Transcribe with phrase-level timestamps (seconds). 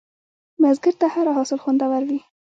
[0.61, 2.19] بزګر ته هره حاصل خوندور وي